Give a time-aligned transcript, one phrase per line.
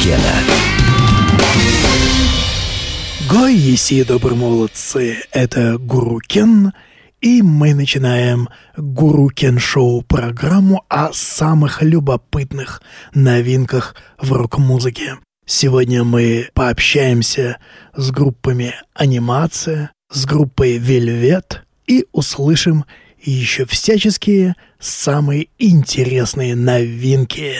[0.00, 0.34] Реплика Гуру Кена.
[3.28, 6.72] Гой, еси, добрые молодцы, это Гуру Кен,
[7.20, 12.82] и мы начинаем Гуру Кен Шоу программу о самых любопытных
[13.14, 15.18] новинках в рок-музыке.
[15.46, 17.58] Сегодня мы пообщаемся
[17.94, 22.84] с группами анимация, с группой Вельвет и услышим
[23.22, 27.56] еще всяческие самые интересные новинки.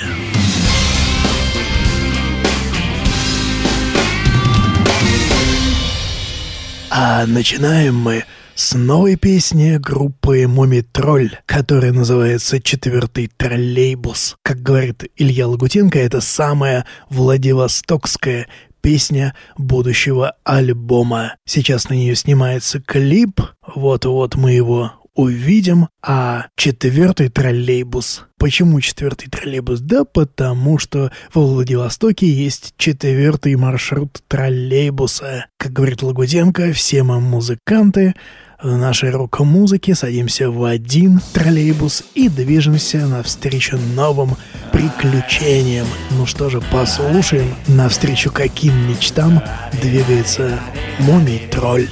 [6.93, 8.25] А начинаем мы
[8.57, 14.37] с новой песни группы Муми Тролль, которая называется «Четвертый троллейбус».
[14.43, 18.49] Как говорит Илья Лагутенко, это самая Владивостокская
[18.81, 21.37] песня будущего альбома.
[21.47, 23.41] Сейчас на нее снимается клип.
[23.73, 25.89] Вот-вот мы его увидим.
[26.03, 28.27] А четвертый троллейбус.
[28.39, 29.81] Почему четвертый троллейбус?
[29.81, 35.47] Да потому что во Владивостоке есть четвертый маршрут троллейбуса.
[35.59, 38.15] Как говорит Лагуденко, все мы музыканты,
[38.63, 44.37] в нашей рок-музыке садимся в один троллейбус и движемся навстречу новым
[44.71, 45.87] приключениям.
[46.11, 49.43] Ну что же, послушаем, навстречу каким мечтам
[49.81, 50.61] двигается
[50.99, 51.89] Мумий-тролль.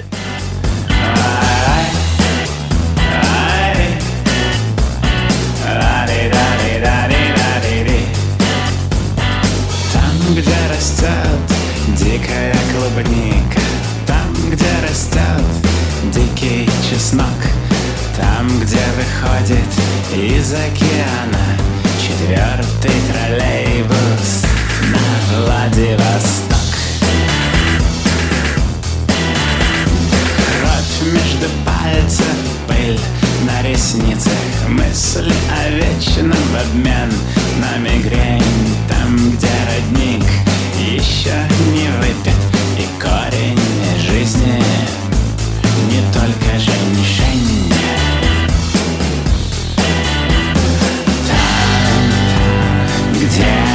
[10.88, 13.60] Растет дикая клубника,
[14.06, 15.44] там, где растет
[16.14, 17.26] дикий чеснок,
[18.16, 19.68] там, где выходит
[20.14, 21.46] из океана
[22.00, 24.44] четвертый троллейбус
[24.90, 26.58] на Владивосток.
[30.46, 32.36] Кровь между пальцев,
[32.66, 33.00] пыль
[33.44, 34.32] на ресницах,
[34.68, 37.12] мысли о вечном в обмен
[37.60, 38.42] на мигрень
[38.88, 40.47] Там, где родник
[40.98, 41.34] еще
[41.72, 42.34] не выпит
[42.76, 43.58] И корень
[43.98, 44.62] жизни.
[45.90, 47.72] Не только женщин
[51.28, 52.02] Там,
[53.14, 53.67] где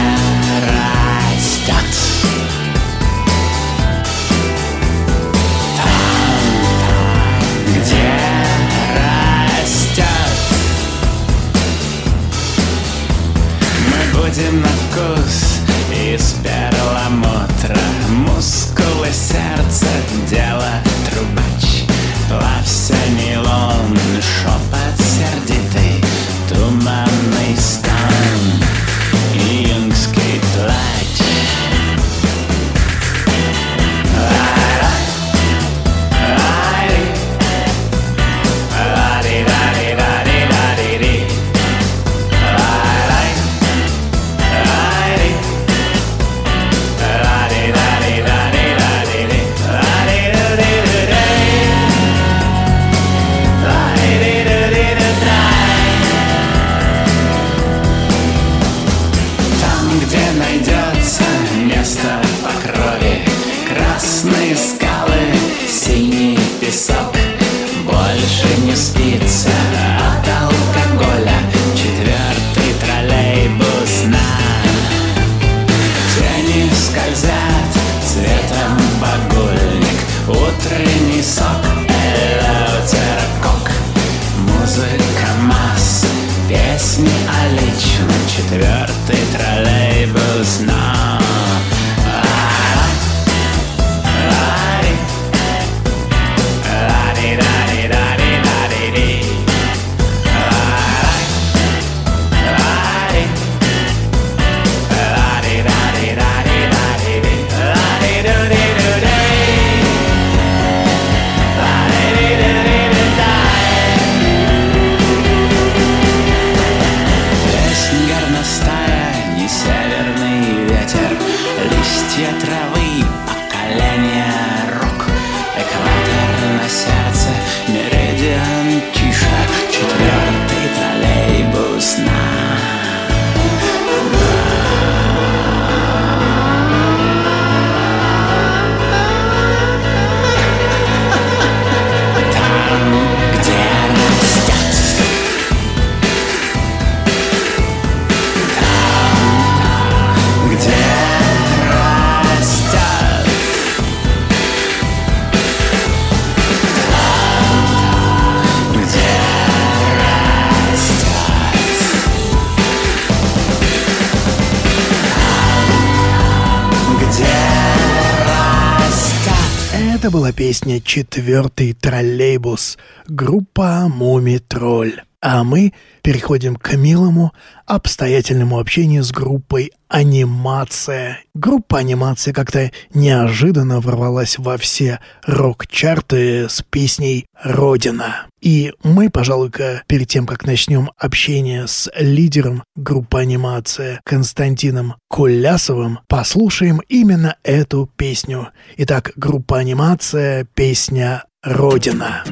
[170.73, 172.77] песня «Четвертый троллейбус»,
[173.07, 175.01] группа «Муми Тролль».
[175.23, 175.71] А мы
[176.01, 177.31] переходим к милому,
[177.65, 181.21] обстоятельному общению с группой «Анимация».
[181.33, 188.25] Группа «Анимация» как-то неожиданно ворвалась во все рок-чарты с песней «Родина».
[188.41, 196.81] И мы, пожалуй-ка, перед тем, как начнем общение с лидером группы «Анимация» Константином Кулясовым, послушаем
[196.89, 198.49] именно эту песню.
[198.75, 202.25] Итак, группа «Анимация», песня «Родина».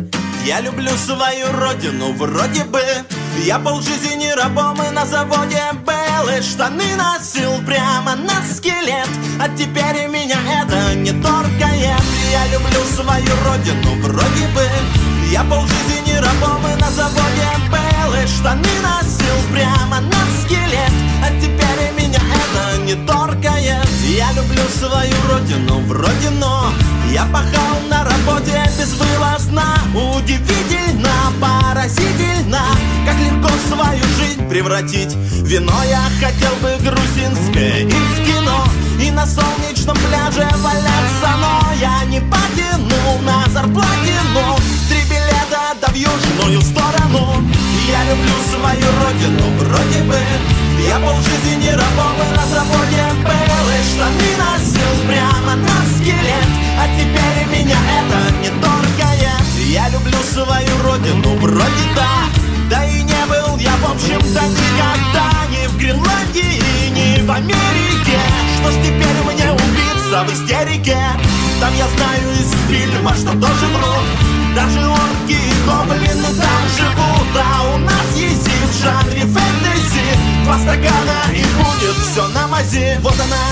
[0.45, 2.81] Я люблю свою родину, вроде бы.
[3.45, 9.07] Я полжизни рабом и на заводе был И штаны носил прямо на скелет.
[9.39, 12.01] А теперь меня это не торкает
[12.31, 14.67] Я люблю свою родину, вроде бы.
[15.31, 20.91] Я полжизни рабом и на заводе был И штаны носил прямо на скелет.
[21.23, 26.73] А теперь меня это не торкает Я люблю свою родину, вроде но
[27.11, 29.63] Я пахал на работе безвылазно
[29.93, 31.11] Удивительно,
[31.41, 32.61] поразительно.
[33.05, 35.13] Как легко свою жизнь превратить
[35.43, 35.73] Вино.
[35.89, 38.63] Я хотел бы грузинское и в кино
[39.01, 44.55] И на солнечном пляже валяться Но я не потянул на зарплате Но
[44.87, 47.43] три билета да в южную сторону.
[47.89, 50.15] Я люблю свою родину, вроде бы
[71.95, 74.07] знаю из фильма, что тоже врут.
[74.55, 80.05] Даже орки и гоблины там живут А у нас есть и в жанре фэнтези.
[80.43, 82.97] Два стакана и будет все на мази.
[83.01, 83.43] Вот она,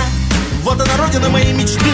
[0.64, 1.86] вот она родина моей мечты.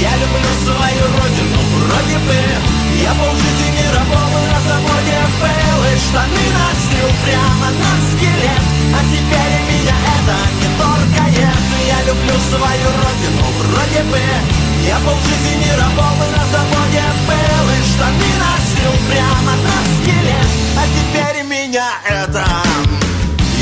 [0.00, 2.84] Я люблю свою родину, вроде бы.
[3.02, 8.64] Я полжизни рабом и на заводе был И штаны носил прямо на скелет.
[8.94, 11.54] А теперь меня это не торкает
[11.86, 18.30] Я люблю свою родину, вроде бы Я полжизни рабом и на заводе был И штаны
[18.42, 22.44] носил прямо на скелет А теперь меня это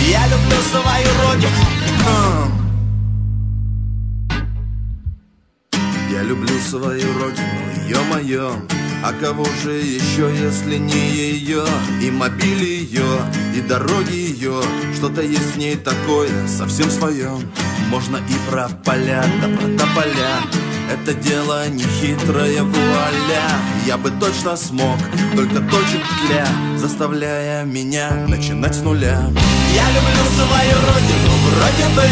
[0.08, 2.52] Я люблю свою родину.
[6.10, 8.56] Я люблю свою родину, ё-моё.
[9.04, 11.64] А кого же еще, если не ее
[12.00, 13.20] И мобиль ее,
[13.56, 14.62] и дороги ее
[14.94, 17.30] Что-то есть в ней такое, совсем свое
[17.88, 23.46] Можно и про поля, да про тополя это дело не хитрое вуаля.
[23.86, 24.98] Я бы точно смог,
[25.34, 26.46] только точек тля
[26.76, 29.18] Заставляя меня начинать с нуля.
[29.74, 32.04] Я люблю свою родину, вроде бы.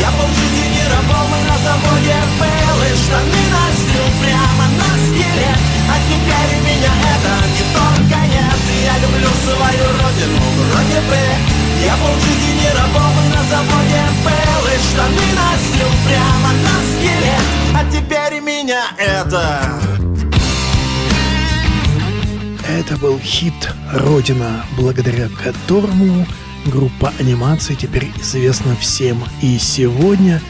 [0.00, 5.58] Я полжизни рабом и на заводе был И штаны носил прямо на скелет
[5.90, 13.14] А теперь меня это не торкает Я люблю свою родину, вроде бы Я полжизни рабом
[13.24, 19.98] и на заводе был И штаны носил прямо на скелет А теперь меня это
[22.68, 26.26] Это был хит «Родина», благодаря которому
[26.66, 29.24] группа анимации теперь известна всем.
[29.40, 30.42] И сегодня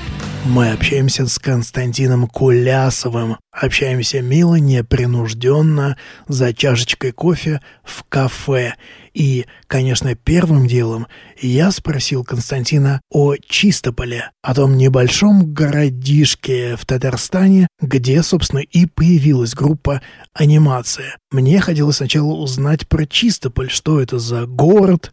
[0.44, 3.36] мы общаемся с Константином Кулясовым.
[3.52, 8.74] Общаемся мило, непринужденно, за чашечкой кофе в кафе.
[9.18, 11.08] И, конечно, первым делом
[11.40, 19.54] я спросил Константина о Чистополе, о том небольшом городишке в Татарстане, где, собственно, и появилась
[19.54, 20.02] группа
[20.34, 21.16] «Анимация».
[21.32, 25.10] Мне хотелось сначала узнать про Чистополь, что это за город,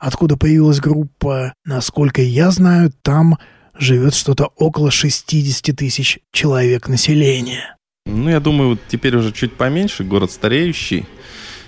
[0.00, 1.54] откуда появилась группа.
[1.64, 3.38] Насколько я знаю, там
[3.78, 7.76] живет что-то около 60 тысяч человек населения.
[8.04, 11.06] Ну, я думаю, вот теперь уже чуть поменьше, город стареющий.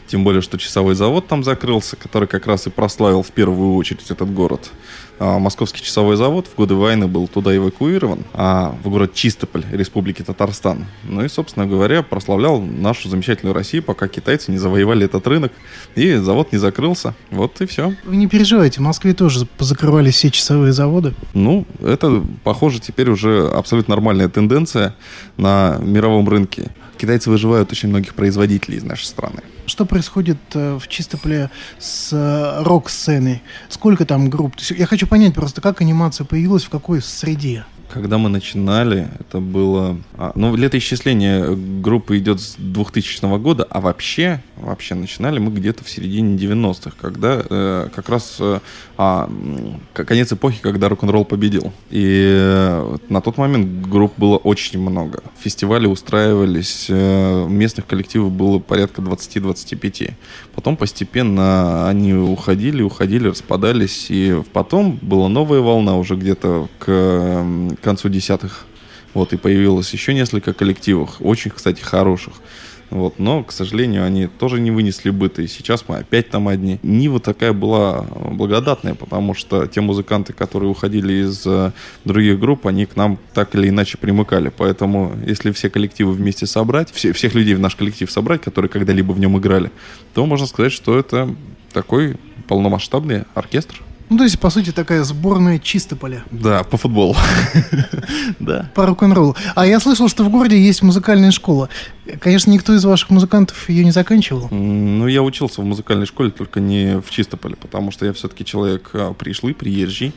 [0.07, 4.11] Тем более, что часовой завод там закрылся, который как раз и прославил в первую очередь
[4.11, 4.71] этот город.
[5.19, 10.23] А Московский часовой завод в годы войны был туда эвакуирован, а в город Чистополь, Республики
[10.23, 10.85] Татарстан.
[11.05, 15.53] Ну и, собственно говоря, прославлял нашу замечательную Россию, пока китайцы не завоевали этот рынок,
[15.95, 17.15] и завод не закрылся.
[17.31, 17.95] Вот и все.
[18.05, 21.15] Вы не переживайте, в Москве тоже позакрывали все часовые заводы.
[21.33, 24.95] Ну, это, похоже, теперь уже абсолютно нормальная тенденция
[25.39, 26.71] на мировом рынке.
[26.99, 29.41] Китайцы выживают очень многих производителей из нашей страны.
[29.67, 33.43] Что происходит э, в Чистополе с э, рок-сценой?
[33.69, 34.55] Сколько там групп?
[34.71, 37.65] Я хочу понять просто, как анимация появилась, в какой среде?
[37.89, 39.97] Когда мы начинали, это было...
[40.19, 45.91] а, ну, летоисчисление группы идет с 2000 года, а вообще, вообще начинали мы где-то в
[45.91, 48.61] середине 90-х, когда э, как раз э,
[48.99, 49.31] а,
[49.93, 51.73] конец эпохи, когда рок-н-ролл победил.
[51.91, 55.23] И э, на тот момент групп было очень много.
[55.39, 60.13] Фестивали устраивались, э, местных коллективов было порядка 20-25.
[60.55, 67.83] Потом постепенно они уходили, уходили, распадались, и потом была новая волна уже где-то к м,
[67.83, 68.65] концу десятых.
[69.15, 72.35] Вот, и появилось еще несколько коллективов, очень, кстати, хороших.
[72.91, 76.79] Вот, но, к сожалению, они тоже не вынесли быта, и сейчас мы опять там одни.
[76.85, 81.73] Нива такая была благодатная, потому что те музыканты, которые уходили из э,
[82.05, 84.53] других групп, они к нам так или иначе примыкали.
[84.57, 89.13] Поэтому, если все коллективы вместе собрать, все, всех людей в наш коллектив собрать, которые когда-либо
[89.13, 89.73] в нем играли,
[90.15, 91.35] то можно сказать, что это
[91.73, 92.17] такой
[92.47, 93.83] полномасштабный оркестр.
[94.09, 97.17] Ну, то есть, по сути, такая сборная Чистополя Да, по футболу.
[98.39, 98.71] Да.
[98.75, 99.35] по рок-н-роллу.
[99.55, 101.69] А я слышал, что в городе есть музыкальная школа.
[102.21, 104.49] Конечно, никто из ваших музыкантов ее не заканчивал.
[104.51, 108.91] Ну, я учился в музыкальной школе, только не в Чистополе, потому что я все-таки человек
[108.93, 110.13] а, пришлый, приезжий.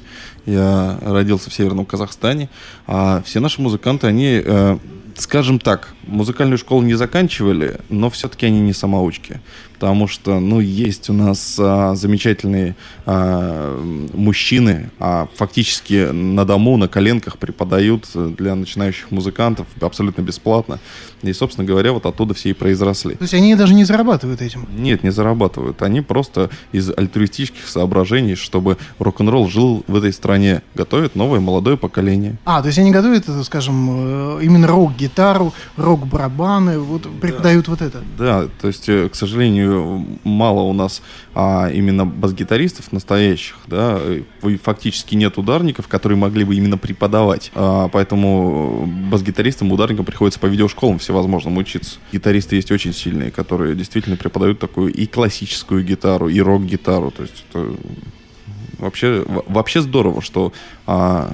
[0.46, 2.50] Я родился в Северном Казахстане.
[2.86, 4.78] А все наши музыканты, они, э,
[5.16, 9.42] скажем так, музыкальную школу не заканчивали, но все-таки они не самоучки.
[9.80, 13.82] Потому что, ну, есть у нас а, замечательные а,
[14.14, 20.80] мужчины, а, фактически на дому, на коленках преподают э, для начинающих музыкантов абсолютно бесплатно.
[21.22, 23.16] И, собственно говоря, вот оттуда все и произросли.
[23.16, 24.68] То есть они даже не зарабатывают этим.
[24.78, 25.82] Нет, не зарабатывают.
[25.82, 32.38] Они просто из альтруистических соображений, чтобы рок-н-ролл жил в этой стране, готовят новое молодое поколение.
[32.44, 38.02] А, то есть они готовят, это, скажем, э, именно рок-гитару, рок-барабаны, вот преподают вот это.
[38.18, 39.69] Да, то есть, э, к сожалению,
[40.24, 41.02] мало у нас
[41.34, 44.00] а, именно бас-гитаристов настоящих, да,
[44.44, 47.52] и фактически нет ударников, которые могли бы именно преподавать.
[47.56, 52.00] А, поэтому бас-гитаристам, ударникам приходится по видеошколам всевозможным учиться.
[52.12, 57.12] Гитаристы есть очень сильные, которые действительно преподают такую и классическую гитару, и рок-гитару.
[57.12, 57.76] То есть это
[58.78, 60.54] вообще, во- вообще здорово, что
[60.86, 61.32] а,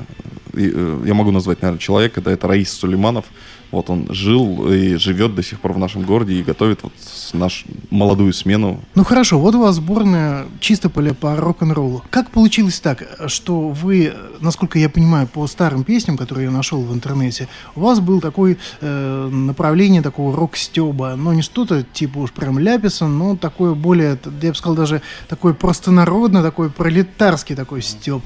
[0.53, 3.25] э, я могу назвать, наверное, человека, да, это Раис Сулейманов.
[3.71, 7.33] Вот он жил и живет до сих пор в нашем городе и готовит вот с-
[7.33, 8.79] наш молодую смену.
[8.95, 12.03] Ну хорошо, вот у вас сборная Чистополя по рок-н-роллу.
[12.09, 16.93] Как получилось так, что вы, насколько я понимаю, по старым песням, которые я нашел в
[16.93, 22.59] интернете, у вас был такое э, направление такого рок-стеба, но не что-то типа уж прям
[22.59, 28.21] ляписа, но такое более, я бы сказал, даже такой простонародный, такой пролетарский такой стеб.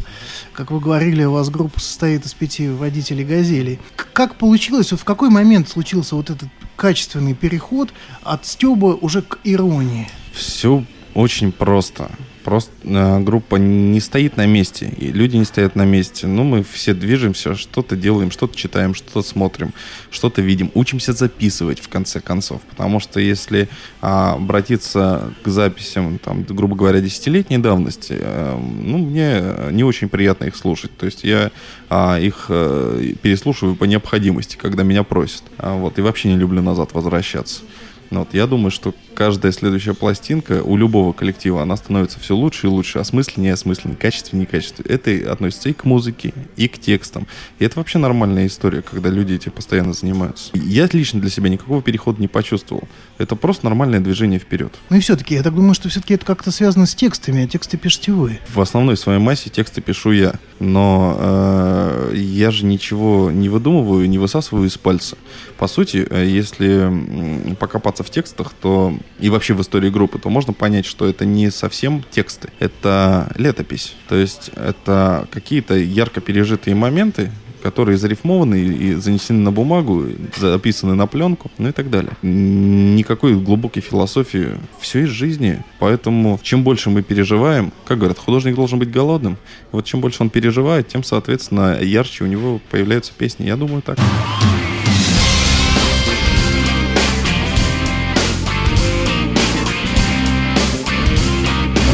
[0.53, 3.79] Как вы говорили, у вас группа состоит из пяти водителей «Газелей».
[4.13, 7.93] Как получилось, вот в какой момент случился вот этот качественный переход
[8.23, 10.07] от стеба уже к иронии?
[10.33, 10.83] Все
[11.13, 12.09] очень просто.
[12.43, 16.25] Просто э, группа не стоит на месте, и люди не стоят на месте.
[16.25, 19.73] Ну, мы все движемся, что-то делаем, что-то читаем, что-то смотрим,
[20.09, 22.61] что-то видим, учимся записывать в конце концов.
[22.61, 23.67] Потому что если
[24.01, 30.45] а, обратиться к записям, там, грубо говоря, десятилетней давности, э, ну, мне не очень приятно
[30.45, 30.95] их слушать.
[30.97, 31.51] То есть я
[31.89, 35.43] а, их э, переслушиваю по необходимости, когда меня просят.
[35.57, 37.61] А, вот, и вообще не люблю назад возвращаться.
[38.11, 42.67] Ну Вот, я думаю, что каждая следующая пластинка у любого коллектива, она становится все лучше
[42.67, 44.95] и лучше, осмысленнее и осмысленнее, качественнее качественнее.
[44.95, 47.27] Это относится и к музыке, и к текстам.
[47.59, 50.51] И это вообще нормальная история, когда люди этим постоянно занимаются.
[50.53, 52.87] Я лично для себя никакого перехода не почувствовал.
[53.17, 54.73] Это просто нормальное движение вперед.
[54.89, 57.77] Ну и все-таки, я так думаю, что все-таки это как-то связано с текстами, а тексты
[57.77, 58.39] пишете вы.
[58.53, 64.17] В основной своей массе тексты пишу я, но э, я же ничего не выдумываю, не
[64.17, 65.17] высасываю из пальца.
[65.57, 70.53] По сути, э, если покопаться в текстах, то и вообще в истории группы, то можно
[70.53, 73.95] понять, что это не совсем тексты, это летопись.
[74.07, 80.05] То есть это какие-то ярко пережитые моменты, которые зарифмованы и занесены на бумагу,
[80.37, 82.13] записаны на пленку, ну и так далее.
[82.21, 84.49] Никакой глубокой философии.
[84.79, 85.63] Все из жизни.
[85.79, 89.37] Поэтому чем больше мы переживаем, как говорят, художник должен быть голодным.
[89.71, 93.45] Вот чем больше он переживает, тем, соответственно, ярче у него появляются песни.
[93.45, 93.97] Я думаю, так.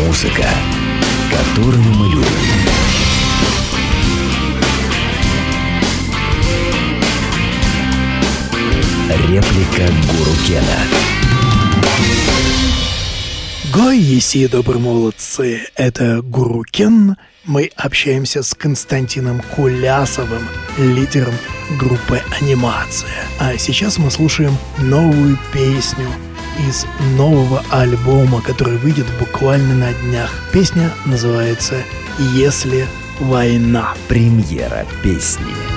[0.06, 0.48] Музыка,
[1.30, 2.45] которую мы любим.
[9.36, 10.80] Реплика Гуру Кена.
[13.74, 17.18] Гой, еси, добрые молодцы, это Гуру Кен.
[17.44, 20.42] Мы общаемся с Константином Кулясовым,
[20.78, 21.34] лидером
[21.78, 23.12] группы «Анимация».
[23.38, 26.08] А сейчас мы слушаем новую песню
[26.70, 26.86] из
[27.18, 30.32] нового альбома, который выйдет буквально на днях.
[30.54, 31.84] Песня называется
[32.34, 32.88] «Если
[33.20, 33.96] война».
[34.08, 35.75] Премьера песни.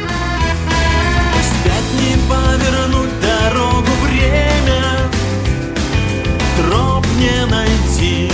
[7.19, 8.31] Не найти.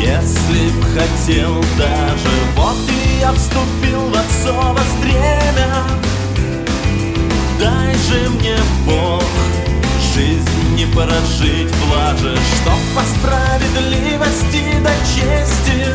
[0.00, 5.72] Если б хотел даже Вот и я вступил в отцово стремя.
[7.58, 9.24] Дай же мне Бог
[10.14, 15.86] Жизнь не прожить влаже Чтоб по справедливости до чести.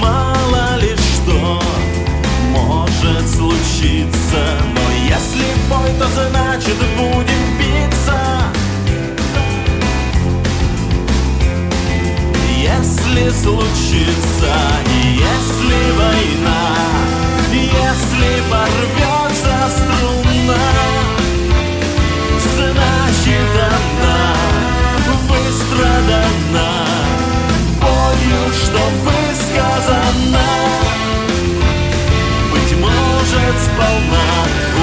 [0.00, 1.62] Мало ли что
[2.50, 4.44] может случиться
[4.74, 7.97] Но если бой, то значит будем биться
[12.76, 14.54] Если случится,
[15.02, 16.76] если война
[17.50, 20.68] Если порвется струна
[22.56, 24.34] Значит она
[25.28, 26.70] выстрадана.
[27.80, 30.48] Болью, что высказана
[32.52, 34.77] Быть может сполна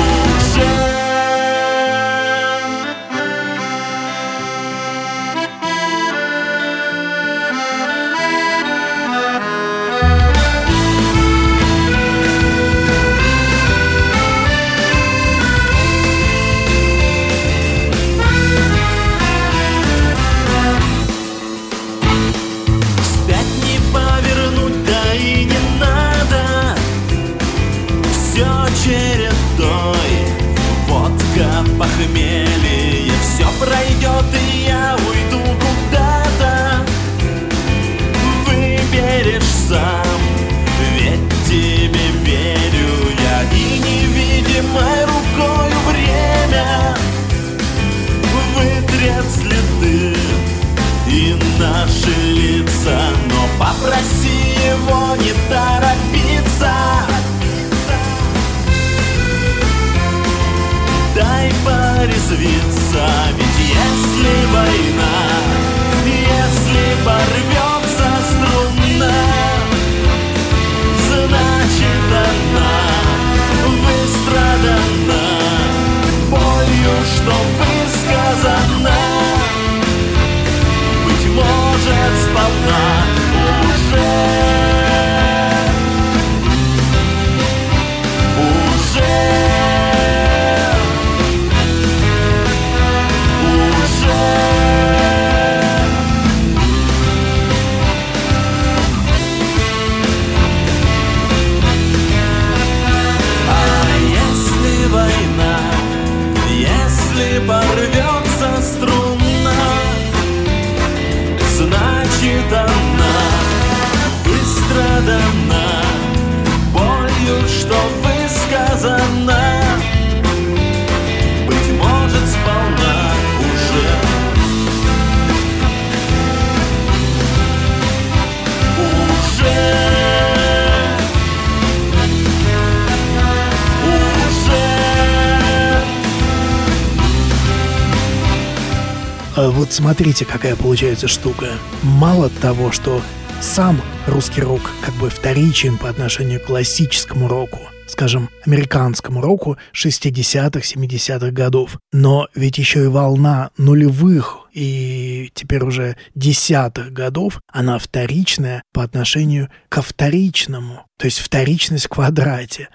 [139.76, 141.48] смотрите, какая получается штука.
[141.84, 143.02] Мало того, что
[143.42, 150.60] сам русский рок как бы вторичен по отношению к классическому року, скажем, американскому року 60-х,
[150.60, 151.78] 70-х годов.
[151.92, 159.50] Но ведь еще и волна нулевых и теперь уже десятых годов, она вторичная по отношению
[159.68, 160.86] ко вторичному.
[160.98, 162.70] То есть вторичность в квадрате.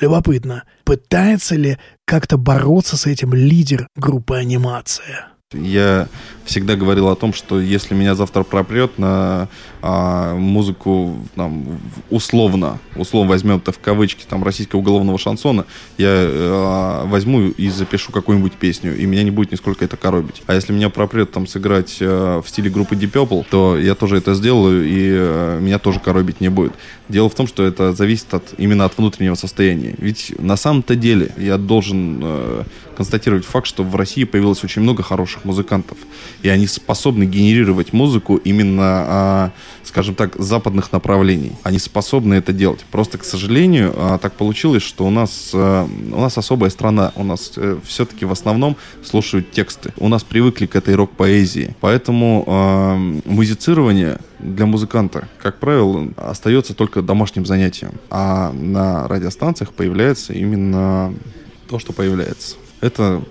[0.00, 5.28] Любопытно, пытается ли как-то бороться с этим лидер группы анимация?
[5.54, 6.08] Я
[6.44, 9.48] всегда говорил о том, что если меня завтра пропрет на
[9.82, 15.64] а, музыку там, условно, условно возьмем это в кавычки, там, российского уголовного шансона,
[15.98, 20.42] я а, возьму и запишу какую-нибудь песню, и меня не будет нисколько это коробить.
[20.46, 24.18] А если меня пропрет там сыграть а, в стиле группы Deep Purple, то я тоже
[24.18, 26.72] это сделаю, и а, меня тоже коробить не будет.
[27.08, 29.94] Дело в том, что это зависит от, именно от внутреннего состояния.
[29.98, 32.62] Ведь на самом-то деле я должен э,
[32.96, 35.98] констатировать факт, что в России появилось очень много хороших музыкантов.
[36.42, 39.50] И они способны генерировать музыку именно, а,
[39.94, 41.52] скажем так, западных направлений.
[41.62, 42.84] Они способны это делать.
[42.90, 47.12] Просто, к сожалению, а, так получилось, что у нас, а, у нас особая страна.
[47.14, 49.92] У нас э, все-таки в основном слушают тексты.
[49.98, 51.76] У нас привыкли к этой рок-поэзии.
[51.80, 57.92] Поэтому а, музицирование для музыканта, как правило, остается только домашним занятием.
[58.10, 61.14] А на радиостанциях появляется именно
[61.68, 62.56] то, что появляется.
[62.80, 63.22] Это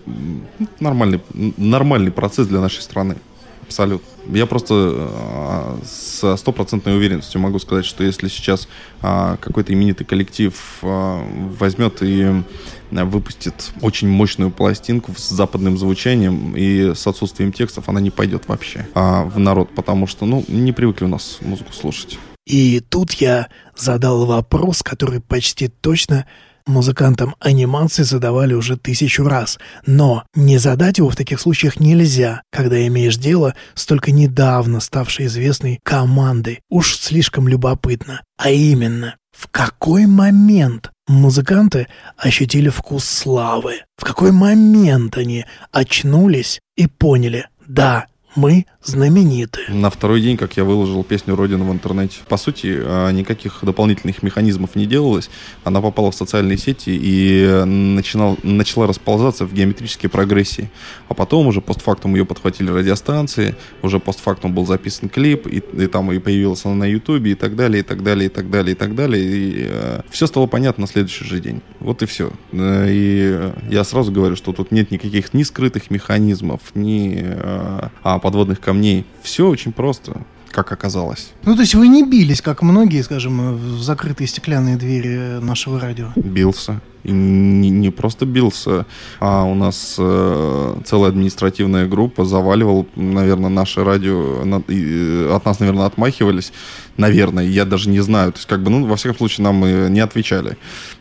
[0.80, 1.20] нормальный,
[1.58, 3.18] нормальный процесс для нашей страны.
[3.66, 4.08] Абсолютно.
[4.34, 8.68] Я просто э, со стопроцентной уверенностью могу сказать, что если сейчас
[9.02, 11.24] э, какой-то именитый коллектив э,
[11.58, 12.44] возьмет и
[12.92, 18.88] выпустит очень мощную пластинку с западным звучанием и с отсутствием текстов, она не пойдет вообще
[18.94, 22.20] а, в народ, потому что, ну, не привыкли у нас музыку слушать.
[22.46, 26.28] И тут я задал вопрос, который почти точно
[26.66, 29.60] музыкантам анимации задавали уже тысячу раз.
[29.86, 35.26] Но не задать его в таких случаях нельзя, когда имеешь дело с только недавно ставшей
[35.26, 36.62] известной командой.
[36.70, 38.22] Уж слишком любопытно.
[38.38, 43.82] А именно, в какой момент музыканты ощутили вкус славы?
[43.98, 49.62] В какой момент они очнулись и поняли, да, мы знамениты.
[49.70, 52.20] На второй день, как я выложил песню «Родина» в интернете.
[52.28, 55.30] По сути, а, никаких дополнительных механизмов не делалось.
[55.64, 60.70] Она попала в социальные сети и начинал, начала расползаться в геометрической прогрессии.
[61.08, 66.12] А потом уже постфактум ее подхватили радиостанции, уже постфактум был записан клип, и, и там
[66.12, 68.76] и появилась она на ютубе, и так далее, и так далее, и так далее, и
[68.76, 69.24] так далее.
[69.24, 71.62] И э, все стало понятно на следующий же день.
[71.80, 72.32] Вот и все.
[72.52, 78.20] Э, и я сразу говорю, что тут нет никаких ни скрытых механизмов, ни э, а,
[78.24, 79.06] подводных камней.
[79.22, 81.32] Все очень просто как оказалось.
[81.46, 86.10] Ну, то есть вы не бились, как многие, скажем, в закрытые стеклянные двери нашего радио?
[86.16, 86.80] Бился.
[87.04, 88.86] И не, не просто бился,
[89.20, 95.44] а у нас э, целая административная группа заваливал, наверное, наше радио, на, и, э, от
[95.44, 96.54] нас, наверное, отмахивались,
[96.98, 99.90] наверное, я даже не знаю, то есть как бы, ну, во всяком случае, нам и
[99.90, 100.58] не отвечали,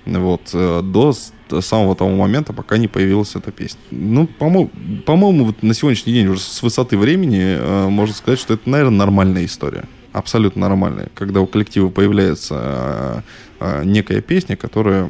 [0.06, 1.14] вот, э, до
[1.60, 3.80] самого того момента, пока не появилась эта песня.
[3.90, 4.70] Ну, по-моему,
[5.04, 8.98] по-моему, вот на сегодняшний день уже с высоты времени э, можно сказать, что это, наверное,
[8.98, 13.24] нормальная история абсолютно нормальная, когда у коллектива появляется
[13.60, 15.08] э, э, некая песня, которая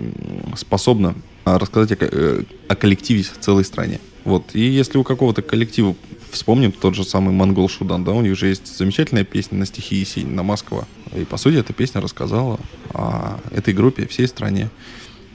[0.56, 1.14] способна
[1.44, 4.00] рассказать о, э, о коллективе в целой стране.
[4.24, 4.54] Вот.
[4.54, 5.94] И если у какого-то коллектива,
[6.30, 9.96] вспомним тот же самый Монгол Шудан, да, у них же есть замечательная песня на стихи
[9.96, 10.84] Есенина «Москва».
[11.14, 12.58] И, по сути, эта песня рассказала
[12.94, 14.70] о этой группе, всей стране.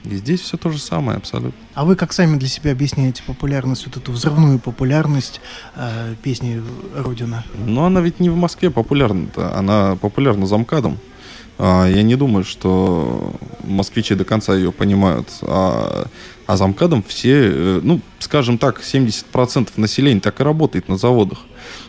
[0.03, 1.59] И здесь все то же самое абсолютно.
[1.73, 5.41] А вы как сами для себя объясняете популярность, вот эту взрывную популярность
[5.75, 6.61] э, песни
[6.95, 7.43] «Родина»?
[7.65, 10.93] Ну, она ведь не в Москве популярна-то, она популярна замкадом.
[10.93, 11.16] А,
[11.59, 15.27] я не думаю, что москвичи до конца ее понимают.
[15.41, 16.07] А,
[16.47, 21.39] а замкадом все, э, ну, скажем так, 70% населения так и работает на заводах.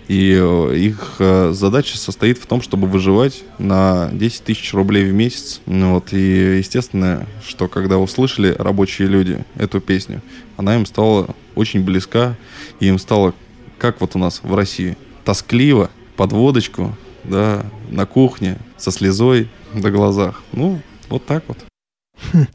[0.09, 5.15] И э, их э, задача состоит в том, чтобы выживать на 10 тысяч рублей в
[5.15, 5.61] месяц.
[5.67, 10.23] Ну вот, и естественно, что когда услышали рабочие люди эту песню,
[10.57, 12.35] она им стала очень близка,
[12.81, 13.35] и им стало,
[13.79, 19.91] как вот у нас в России, тоскливо, под водочку, да, на кухне, со слезой на
[19.91, 20.43] глазах.
[20.53, 21.59] Ну, вот так вот.
[22.33, 22.47] Хм.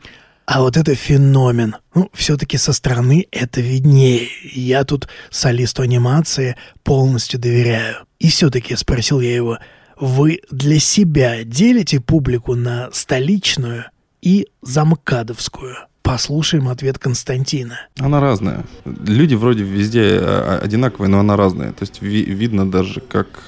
[0.45, 1.77] А вот это феномен.
[1.95, 4.27] Ну, все-таки со стороны это виднее.
[4.53, 8.05] Я тут солисту анимации полностью доверяю.
[8.19, 9.59] И все-таки спросил я его,
[9.97, 13.85] вы для себя делите публику на столичную
[14.21, 15.75] и замкадовскую?
[16.01, 17.79] Послушаем ответ Константина.
[17.97, 18.65] Она разная.
[18.85, 21.71] Люди вроде везде а, одинаковые, но она разная.
[21.71, 23.45] То есть ви- видно даже, как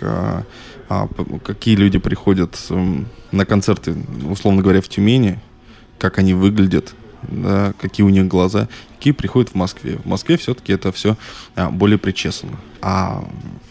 [0.89, 1.07] а,
[1.43, 2.57] какие люди приходят
[3.31, 3.95] на концерты,
[4.29, 5.39] условно говоря, в Тюмени,
[5.97, 9.97] как они выглядят, да, какие у них глаза, какие приходят в Москве.
[9.97, 11.17] В Москве все-таки это все
[11.55, 12.57] а, более причесано.
[12.81, 13.23] А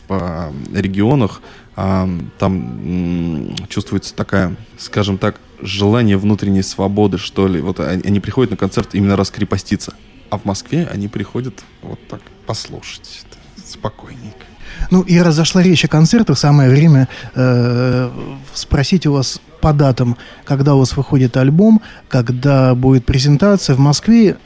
[0.09, 1.41] в а, регионах
[1.77, 7.61] а, там чувствуется такая, скажем так, желание внутренней свободы, что ли.
[7.61, 9.95] Вот они, они приходят на концерт именно раскрепоститься.
[10.31, 13.25] А в Москве они приходят вот так послушать
[13.57, 14.44] спокойненько.
[14.91, 18.11] Ну и раз зашла речь о концертах, самое время э,
[18.53, 24.37] спросить у вас по датам, когда у вас выходит альбом, когда будет презентация в Москве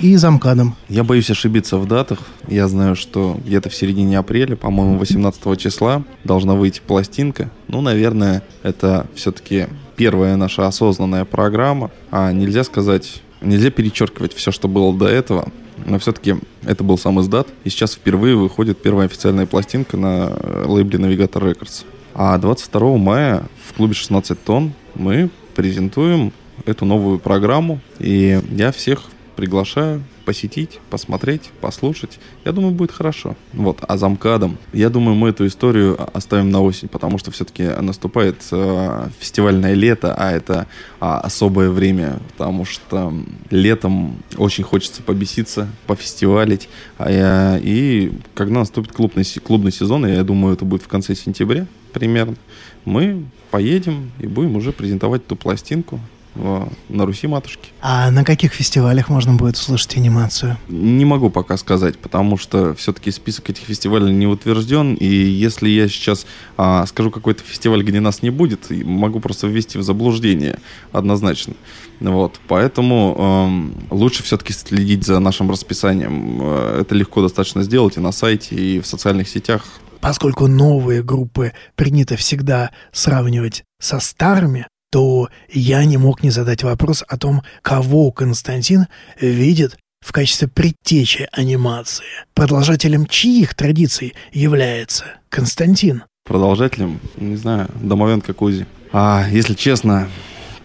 [0.00, 0.76] и замкадом.
[0.88, 2.18] Я боюсь ошибиться в датах.
[2.48, 7.50] Я знаю, что где-то в середине апреля, по-моему, 18 числа должна выйти пластинка.
[7.68, 11.90] Ну, наверное, это все-таки первая наша осознанная программа.
[12.10, 15.48] А нельзя сказать, нельзя перечеркивать все, что было до этого.
[15.86, 17.48] Но все-таки это был сам издат.
[17.64, 20.32] И сейчас впервые выходит первая официальная пластинка на
[20.66, 21.84] лейбле Navigator Records.
[22.14, 26.32] А 22 мая в клубе 16 тонн мы презентуем
[26.66, 27.80] эту новую программу.
[27.98, 29.04] И я всех
[29.36, 32.18] приглашаю посетить, посмотреть, послушать.
[32.44, 33.34] Я думаю, будет хорошо.
[33.52, 38.36] Вот, а замкадом, я думаю, мы эту историю оставим на осень, потому что все-таки наступает
[38.52, 40.66] э, фестивальное лето, а это
[41.00, 43.12] э, особое время, потому что
[43.50, 46.68] летом очень хочется побеситься, пофестивалить.
[46.98, 52.36] Я, и когда наступит клубный, клубный сезон, я думаю, это будет в конце сентября примерно,
[52.84, 56.00] мы поедем и будем уже презентовать ту пластинку,
[56.34, 57.70] на Руси матушки.
[57.80, 60.56] А на каких фестивалях можно будет услышать анимацию?
[60.68, 65.88] Не могу пока сказать, потому что все-таки список этих фестивалей не утвержден, и если я
[65.88, 70.58] сейчас а, скажу какой-то фестиваль, где нас не будет, могу просто ввести в заблуждение
[70.92, 71.54] однозначно.
[72.00, 76.38] Вот, поэтому эм, лучше все-таки следить за нашим расписанием.
[76.42, 79.64] Э, Это легко достаточно сделать и на сайте, и в социальных сетях.
[80.00, 87.02] Поскольку новые группы принято всегда сравнивать со старыми, то я не мог не задать вопрос
[87.08, 92.04] о том, кого Константин видит в качестве предтечи анимации.
[92.34, 96.04] Продолжателем чьих традиций является Константин?
[96.24, 98.66] Продолжателем, не знаю, домовенка Кузи.
[98.92, 100.10] А, если честно,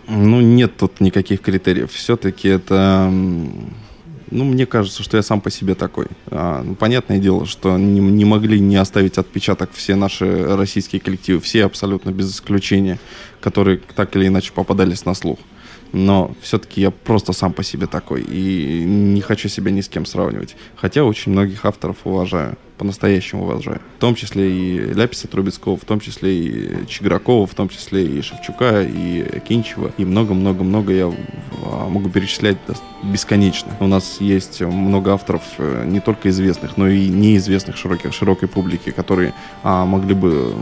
[0.09, 1.93] ну, нет тут никаких критериев.
[1.93, 3.09] Все-таки это...
[4.29, 6.07] Ну, мне кажется, что я сам по себе такой.
[6.27, 11.39] А, ну, понятное дело, что не, не могли не оставить отпечаток все наши российские коллективы,
[11.39, 12.99] все абсолютно без исключения,
[13.39, 15.39] которые так или иначе попадались на слух.
[15.93, 20.05] Но все-таки я просто сам по себе такой и не хочу себя ни с кем
[20.05, 20.57] сравнивать.
[20.75, 23.81] Хотя очень многих авторов уважаю, по-настоящему уважаю.
[23.97, 28.21] В том числе и Ляписа Трубецкого, в том числе и Чигракова, в том числе и
[28.21, 29.91] Шевчука, и Кинчева.
[29.97, 31.11] И много-много-много я
[31.65, 32.57] а, могу перечислять
[33.03, 33.71] бесконечно.
[33.79, 38.91] У нас есть много авторов э, не только известных, но и неизвестных широкой, широкой публике,
[38.91, 40.53] которые а, могли бы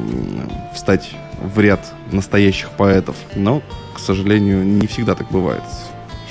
[0.74, 3.16] встать в ряд настоящих поэтов.
[3.36, 3.62] Но,
[3.94, 5.64] к сожалению, не всегда так бывает,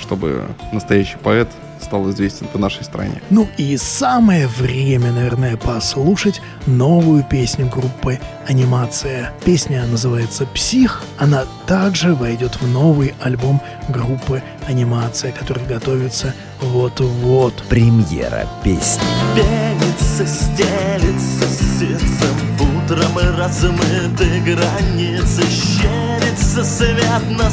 [0.01, 1.49] чтобы настоящий поэт
[1.85, 3.21] стал известен по нашей стране.
[3.29, 9.31] Ну и самое время, наверное, послушать новую песню группы «Анимация».
[9.45, 11.03] Песня называется «Псих».
[11.17, 17.53] Она также войдет в новый альбом группы «Анимация», который готовится вот-вот.
[17.69, 19.03] Премьера песни.
[19.35, 21.45] Пенится, стелится
[21.79, 22.45] сердцем
[22.85, 27.49] Утром и размыты границы Щерится свет на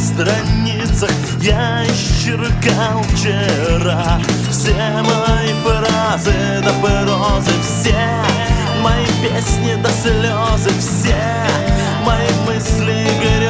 [0.92, 7.94] страницах Я исчеркал вчера Все мои фразы до прозы Все.
[8.82, 11.14] Мои песни до слезы Все.
[12.04, 13.41] Мои мысли и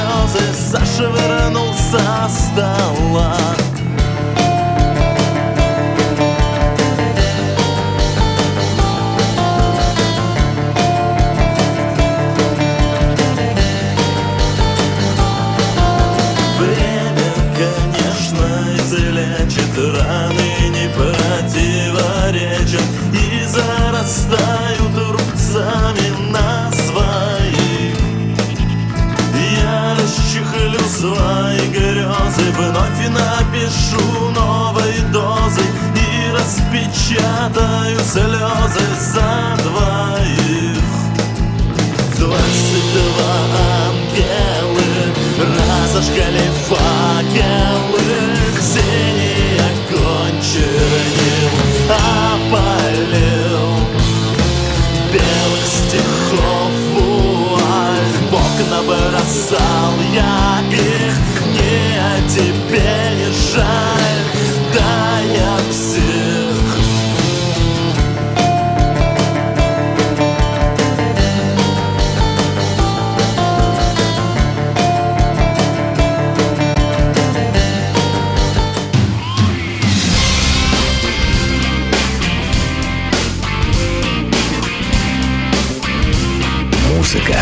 [87.12, 87.38] Музыка,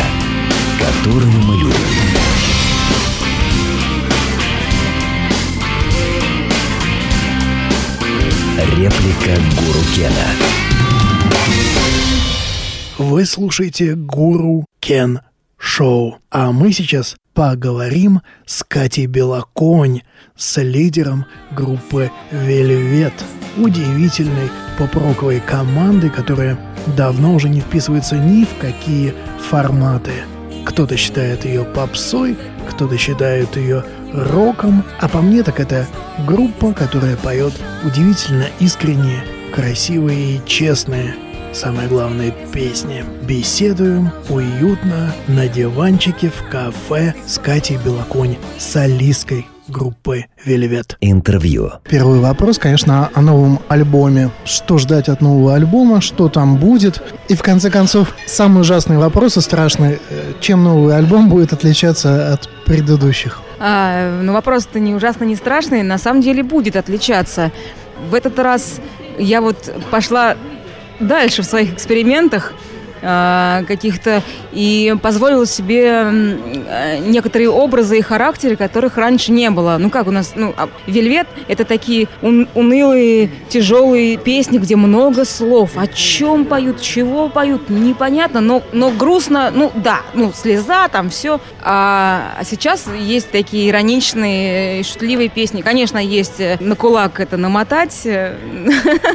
[0.80, 1.74] которую мы любим.
[8.76, 10.26] Реплика Гуру Кена.
[12.98, 15.20] Вы слушаете Гуру Кен
[15.56, 16.18] Шоу.
[16.32, 20.02] А мы сейчас поговорим с Катей Белоконь,
[20.36, 23.14] с лидером группы Вельвет,
[23.56, 26.58] удивительной поп-роковой команды, которая
[26.96, 29.14] давно уже не вписывается ни в какие
[29.48, 30.12] форматы.
[30.64, 32.36] Кто-то считает ее попсой,
[32.68, 35.86] кто-то считает ее роком, а по мне так это
[36.26, 41.14] группа, которая поет удивительно искренние, красивые и честные
[41.52, 43.04] Самое главное— песни.
[43.22, 50.96] Беседуем уютно на диванчике в кафе с Катей Белоконь, солисткой группы «Вельвет».
[51.00, 51.72] Интервью.
[51.88, 54.30] Первый вопрос, конечно, о новом альбоме.
[54.44, 57.02] Что ждать от нового альбома, что там будет?
[57.28, 59.98] И в конце концов, самый ужасный вопрос и страшный.
[60.10, 63.40] э, Чем новый альбом будет отличаться от предыдущих?
[63.58, 67.52] А, ну, вопрос-то не ужасно не страшный, на самом деле будет отличаться.
[68.10, 68.80] В этот раз
[69.18, 70.36] я вот пошла
[70.98, 72.54] дальше в своих экспериментах.
[73.02, 79.76] А, каких-то и позволил себе э, некоторые образы и характеры, которых раньше не было.
[79.78, 85.24] Ну как у нас, ну, а Вельвет это такие ун- унылые, тяжелые песни, где много
[85.24, 85.72] слов.
[85.76, 91.40] О чем поют, чего поют, непонятно, но, но грустно, ну да, ну слеза, там все.
[91.62, 95.62] А, а сейчас есть такие ироничные, шутливые песни.
[95.62, 98.36] Конечно, есть э, на кулак это намотать, э,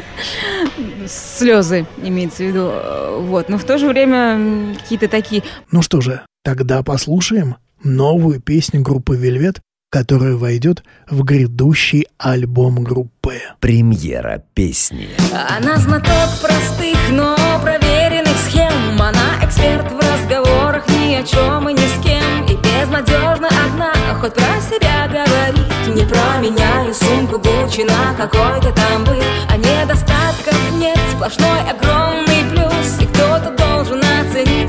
[1.06, 2.70] слезы имеется в виду.
[2.72, 3.48] Э, Вот.
[3.48, 5.42] Но в то же время какие-то такие.
[5.70, 9.60] Ну что же, тогда послушаем новую песню группы «Вельвет»,
[9.90, 13.40] которая войдет в грядущий альбом группы.
[13.60, 15.08] Премьера песни.
[15.32, 19.00] Она знаток простых, но проверенных схем.
[19.00, 22.44] Она эксперт в разговорах ни о чем и ни с кем.
[22.46, 25.66] И безнадежно одна, хоть про себя говорит.
[25.94, 32.25] Не променяю сумку Гуччи на какой-то там быт А недостатков нет, сплошной огромный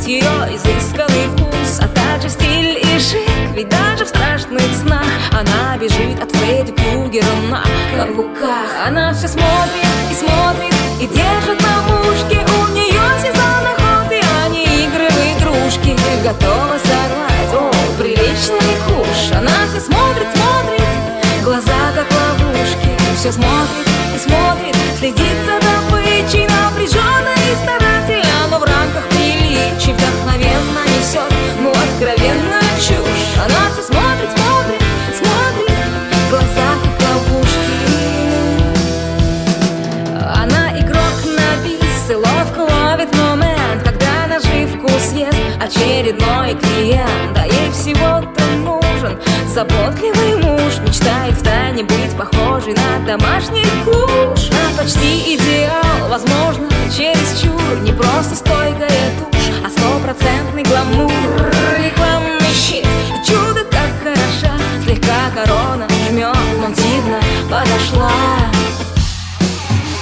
[0.07, 6.21] ее изысканный вкус А также стиль и шик, ведь даже в страшных снах Она бежит
[6.23, 7.63] от Фредди Крюгера на
[7.95, 8.69] каблуках.
[8.87, 14.63] Она все смотрит и смотрит и держит на мушке У нее сезон охоты, а не
[14.63, 15.95] игры в игрушки.
[16.23, 19.31] Готова сорвать, о, приличный куш.
[19.37, 22.89] Она все смотрит, смотрит, глаза как ловушки.
[23.17, 25.66] Все смотрит и смотрит, следит за
[29.87, 33.37] приличий Вдохновенно несет, ну, откровенную чушь.
[33.37, 34.81] Она все смотрит, смотрит,
[35.15, 35.71] смотрит,
[36.29, 37.57] глаза как ловушки
[40.19, 47.33] она игрок на бис и ловко ловит момент Когда наживку съест очередной клиент.
[47.33, 54.77] Да ей всего-то нужен заботливый муж Мечтает в тайне быть похожей на домашний клуш На
[54.77, 61.11] почти идеал, возможно, чересчур Не просто стойкая тушь, а стопроцентный гламур
[61.77, 62.85] Рекламный щит,
[63.25, 68.11] чудо как хороша Слегка корона жмет, но дивно подошла.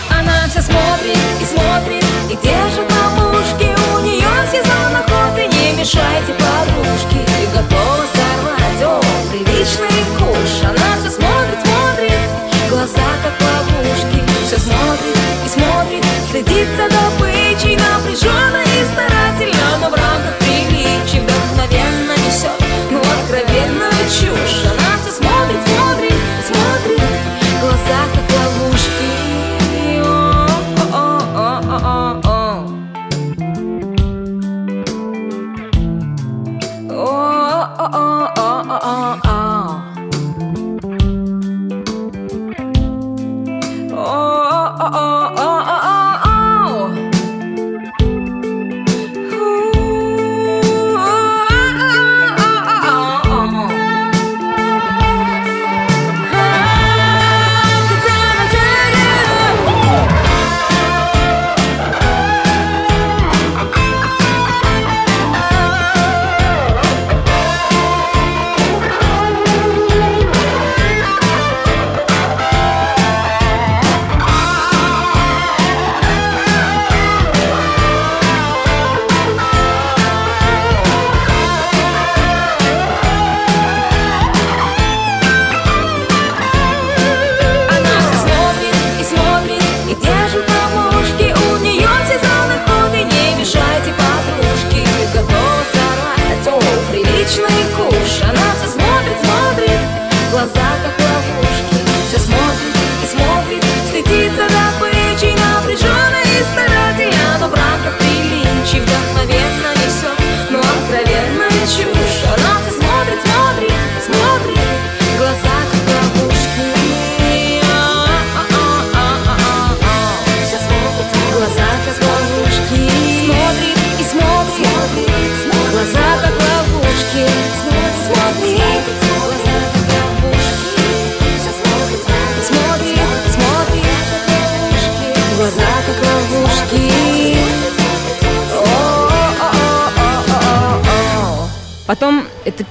[0.10, 2.85] Она все смотрит и смотрит и держит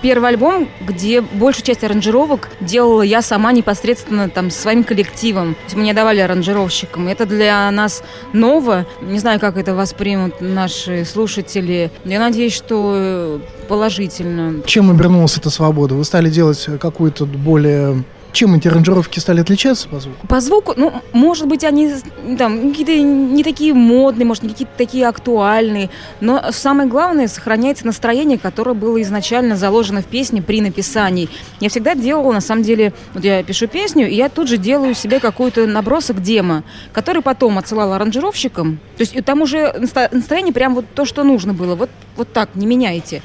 [0.05, 5.55] первый альбом, где большую часть аранжировок делала я сама непосредственно там своим коллективом.
[5.55, 7.09] То есть мне давали аранжировщикам.
[7.09, 8.03] Это для нас
[8.35, 8.85] ново.
[9.01, 11.91] Не знаю, как это воспримут наши слушатели.
[12.05, 14.63] Я надеюсь, что э, положительно.
[14.67, 15.95] Чем обернулась эта свобода?
[15.95, 18.05] Вы стали делать какую-то более
[18.35, 20.27] чем эти аранжировки стали отличаться по звуку?
[20.27, 21.91] По звуку, ну, может быть, они
[22.37, 25.89] там какие-то не такие модные, может, не какие-то такие актуальные,
[26.21, 31.29] но самое главное, сохраняется настроение, которое было изначально заложено в песне при написании.
[31.61, 34.95] Я всегда делала, на самом деле, вот я пишу песню, и я тут же делаю
[34.95, 38.79] себе какой-то набросок демо, который потом отсылала аранжировщикам.
[38.97, 39.73] То есть там уже
[40.13, 41.77] настроение прям вот то, что нужно было.
[41.77, 43.23] Вот, вот так, не меняйте.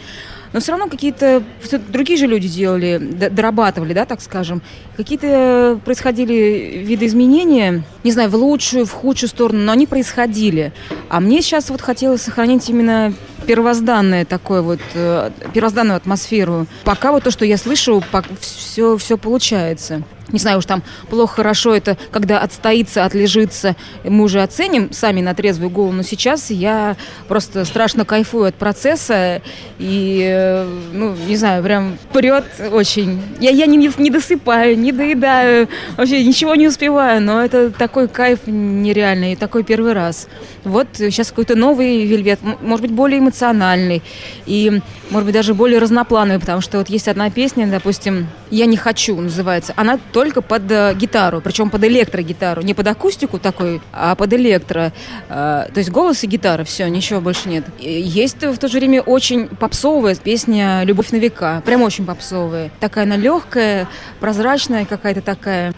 [0.52, 1.44] Но все равно какие-то
[1.90, 4.62] другие же люди делали, дорабатывали, да, так скажем.
[4.98, 10.74] Какие-то происходили видоизменения, не знаю, в лучшую, в худшую сторону, но они происходили.
[11.10, 13.14] А мне сейчас вот хотелось сохранить именно
[13.46, 16.66] первозданное такое вот, э, первозданную атмосферу.
[16.84, 18.04] Пока вот то, что я слышу,
[18.40, 20.04] все, все получается.
[20.32, 25.34] Не знаю уж там плохо, хорошо это, когда отстоится, отлежится, мы уже оценим сами на
[25.34, 26.96] трезвую голову, но сейчас я
[27.28, 29.42] просто страшно кайфую от процесса
[29.80, 33.22] и, э, ну, не знаю, прям прет очень.
[33.40, 35.68] Я, я не, не досыпаю, не доедаю,
[35.98, 40.28] вообще ничего не успеваю, но это такой кайф нереальный, и такой первый раз.
[40.64, 44.04] Вот сейчас какой-то новый вельвет, может быть, более эмоциональный
[44.46, 48.78] и, может быть, даже более разноплановый, потому что вот есть одна песня, допустим, «Я не
[48.78, 54.16] хочу» называется, она только под э, гитару, причем под электрогитару, не под акустику такой, а
[54.16, 54.92] под электро.
[55.30, 57.66] Э, то есть голос и гитара, все, ничего больше нет.
[57.80, 62.72] Есть в то же время очень попсовая песня «Любовь на века», прям очень попсовая.
[62.80, 63.88] Такая она легкая,
[64.20, 65.74] прозрачная какая-то такая,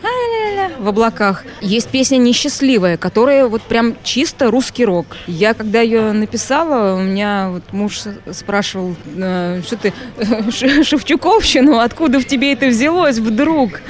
[0.82, 1.44] в облаках.
[1.62, 5.06] Есть песня «Несчастливая», которая вот прям чисто русский рок.
[5.28, 8.02] Я когда ее написала, у меня вот муж
[8.32, 9.94] спрашивал, э, что ты
[10.84, 13.82] Шевчуковщину, откуда в тебе это взялось вдруг?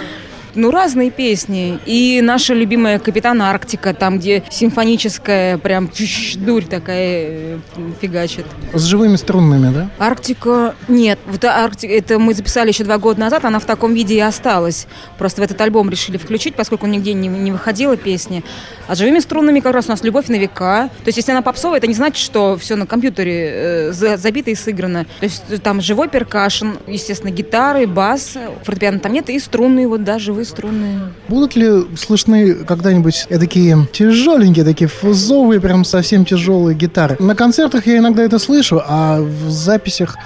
[0.55, 1.79] Ну, разные песни.
[1.85, 5.89] И наша любимая «Капитан Арктика», там, где симфоническая прям
[6.37, 7.57] дурь такая э,
[8.01, 8.45] фигачит.
[8.73, 9.89] С живыми струнными, да?
[9.97, 11.19] Арктика нет.
[11.25, 14.87] Вот Арктика, это мы записали еще два года назад, она в таком виде и осталась.
[15.17, 18.43] Просто в этот альбом решили включить, поскольку нигде не, не выходила песня.
[18.87, 20.89] А с живыми струнами как раз у нас любовь на века.
[21.03, 24.51] То есть, если она попсовая, это не значит, что все на компьютере э, за- забито
[24.51, 25.05] и сыграно.
[25.19, 28.33] То есть э, там живой перкашен, естественно, гитары, бас,
[28.63, 31.13] фортепиано там нет, и струнные, вот, да, живые струнные.
[31.27, 37.17] Будут ли слышны когда-нибудь такие тяжеленькие, такие фузовые, прям совсем тяжелые гитары?
[37.19, 40.17] На концертах я иногда это слышу, а в записях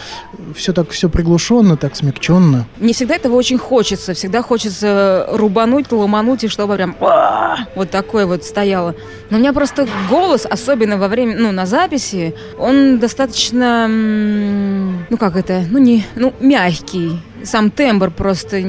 [0.56, 2.68] все так все приглушенно, так смягченно.
[2.80, 4.14] Мне всегда этого очень хочется.
[4.14, 8.96] Всегда хочется рубануть, ломануть, и чтобы прям «А!» вот такое вот стояло.
[9.30, 15.36] Но у меня просто голос, особенно во время, ну, на записи, он достаточно, ну, как
[15.36, 17.22] это, ну, не, ну, мягкий.
[17.44, 18.62] Сам тембр просто.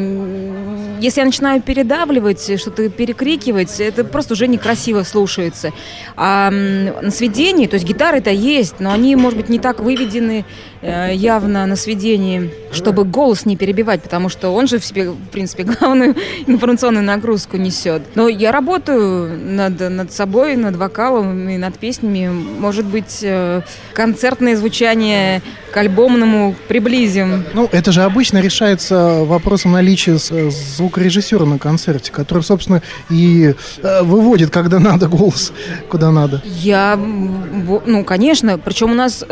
[1.06, 5.72] Если я начинаю передавливать, что-то перекрикивать, это просто уже некрасиво слушается.
[6.16, 10.44] А на сведении, то есть гитары-то есть, но они, может быть, не так выведены
[10.82, 15.62] явно на сведении, чтобы голос не перебивать, потому что он же в себе, в принципе,
[15.80, 16.14] главную
[16.46, 18.02] информационную нагрузку несет.
[18.14, 22.28] Но я работаю над, над собой, над вокалом и над песнями.
[22.28, 23.62] Может быть, э,
[23.94, 27.44] концертное звучание к альбомному приблизим.
[27.54, 34.02] Ну, это же обычно решается вопросом наличия э, звукорежиссера на концерте, который, собственно, и э,
[34.02, 35.52] выводит, когда надо, голос
[35.88, 36.42] куда надо.
[36.44, 39.24] Я, ну, конечно, причем у нас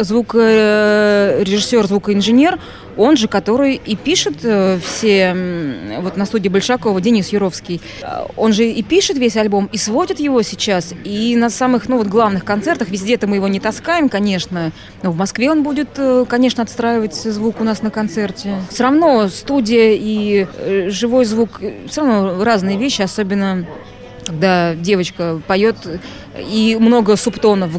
[1.35, 2.59] звукорежиссер, звукоинженер,
[2.97, 5.35] он же, который и пишет э, все,
[6.01, 8.07] вот на студии Большакова, Денис Юровский, э,
[8.37, 12.07] он же и пишет весь альбом, и сводит его сейчас, и на самых, ну, вот
[12.07, 14.71] главных концертах, везде-то мы его не таскаем, конечно,
[15.03, 18.57] но в Москве он будет, э, конечно, отстраивать звук у нас на концерте.
[18.71, 20.47] Все равно студия и
[20.91, 23.67] живой звук, все равно разные вещи, особенно
[24.25, 25.77] когда девочка поет
[26.39, 27.73] и много субтонов,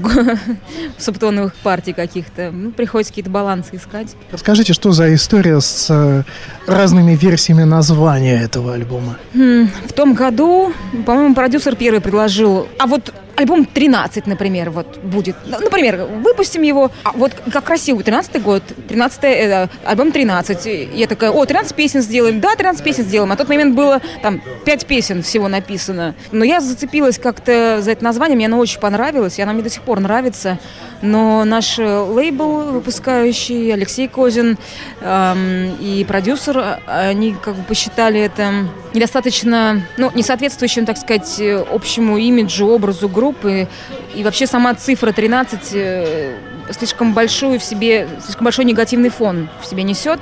[0.97, 4.15] субтоновых партий каких-то, ну, приходится какие-то балансы искать.
[4.31, 6.23] Расскажите, что за история с э,
[6.67, 9.17] разными версиями названия этого альбома?
[9.33, 10.73] М, В том году,
[11.05, 15.35] по-моему, продюсер первый предложил, а вот альбом 13, например, вот будет.
[15.45, 20.65] Ну, Например, выпустим его, а вот как красиво, 13 год, 13 э, альбом 13.
[20.67, 23.31] И Я такая, о, 13 песен сделаем, да, 13 песен сделаем.
[23.31, 26.15] А тот момент было там 5 песен всего написано.
[26.31, 29.69] Но я зацепилась как-то за это название, мне оно очень понравилось, и оно мне до
[29.69, 30.59] сих пор нравится.
[31.01, 34.57] Но наш э, лейбл выпускающий, Алексей Козин
[35.01, 41.63] эм, и продюсер, они как бы посчитали это недостаточно, ну, не соответствующим, так сказать, э,
[41.71, 43.67] общему имиджу, образу группы.
[44.15, 46.35] И вообще сама цифра 13 э,
[46.71, 50.19] слишком большую в себе, слишком большой негативный фон в себе несет.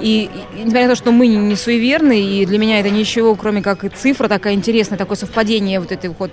[0.00, 3.62] И, и несмотря на то, что мы не, суеверны, и для меня это ничего, кроме
[3.62, 6.30] как и цифра такая интересная, такое совпадение вот этой вот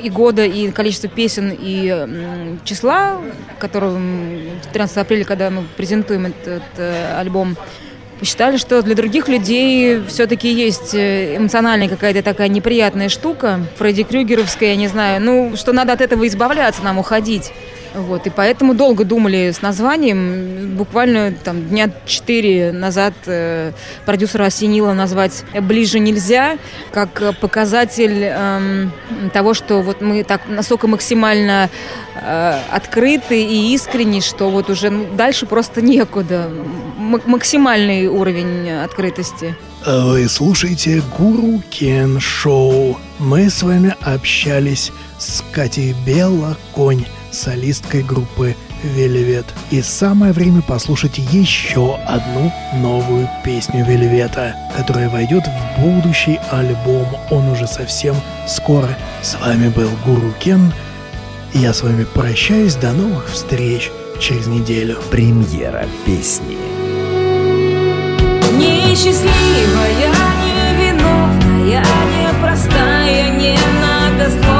[0.00, 3.20] и года, и количества песен, и м, числа,
[3.58, 4.40] которое м,
[4.72, 7.56] 13 апреля, когда мы презентуем этот, э, альбом,
[8.20, 14.70] посчитали, что для других людей все-таки есть э, эмоциональная какая-то такая неприятная штука, Фредди Крюгеровская,
[14.70, 17.50] я не знаю, ну, что надо от этого избавляться, нам уходить.
[17.94, 20.76] Вот, и поэтому долго думали с названием.
[20.76, 23.72] Буквально там дня четыре назад э,
[24.06, 26.58] продюсера осенило назвать «Ближе нельзя»,
[26.92, 28.92] как показатель эм,
[29.32, 31.68] того, что вот мы так настолько максимально
[32.14, 36.50] э, открыты и искренни, что вот уже ну, дальше просто некуда.
[36.98, 39.56] М- максимальный уровень открытости.
[39.84, 42.98] Вы слушаете Гуру Кен Шоу.
[43.18, 49.46] Мы с вами общались с Катей Белла Конь, солисткой группы Веливет.
[49.70, 57.06] И самое время послушать еще одну новую песню Веливета, которая войдет в будущий альбом.
[57.30, 58.16] Он уже совсем
[58.46, 58.96] скоро.
[59.22, 60.72] С вами был Гуру Кен.
[61.52, 62.74] Я с вами прощаюсь.
[62.74, 64.98] До новых встреч через неделю.
[65.10, 66.56] Премьера песни.
[68.52, 70.12] Несчастливая,
[70.44, 71.84] невиновная,
[72.28, 74.59] непростая, немногословная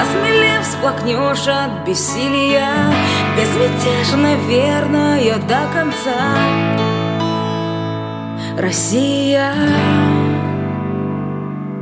[0.00, 2.70] Осмелев сплакнешь от бессилия.
[3.36, 6.78] Безмятежно верная до конца.
[8.56, 9.52] Россия